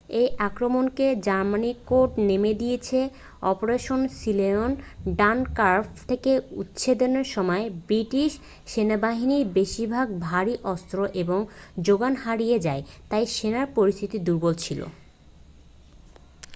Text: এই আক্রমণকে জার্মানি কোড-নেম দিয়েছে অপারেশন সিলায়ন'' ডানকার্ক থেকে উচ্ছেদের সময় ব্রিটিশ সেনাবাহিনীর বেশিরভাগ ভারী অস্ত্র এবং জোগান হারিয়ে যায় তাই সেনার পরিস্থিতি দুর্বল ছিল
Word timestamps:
এই 0.15 0.27
আক্রমণকে 0.39 1.07
জার্মানি 1.21 1.71
কোড-নেম 1.85 2.43
দিয়েছে 2.59 2.99
অপারেশন 3.43 4.01
সিলায়ন'' 4.17 4.79
ডানকার্ক 5.17 5.87
থেকে 6.09 6.31
উচ্ছেদের 6.53 7.13
সময় 7.27 7.65
ব্রিটিশ 7.87 8.31
সেনাবাহিনীর 8.67 9.45
বেশিরভাগ 9.57 10.07
ভারী 10.27 10.55
অস্ত্র 10.65 10.97
এবং 11.21 11.39
জোগান 11.81 12.13
হারিয়ে 12.23 12.57
যায় 12.59 12.81
তাই 13.09 13.23
সেনার 13.35 13.67
পরিস্থিতি 13.77 14.17
দুর্বল 14.27 14.53
ছিল 14.63 14.79